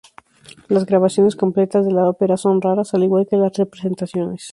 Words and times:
Las 0.67 0.87
grabaciones 0.87 1.35
completas 1.35 1.85
de 1.85 1.91
la 1.91 2.09
ópera 2.09 2.35
son 2.35 2.59
raras, 2.59 2.91
al 2.95 3.03
igual 3.03 3.27
que 3.29 3.37
las 3.37 3.53
representaciones. 3.55 4.49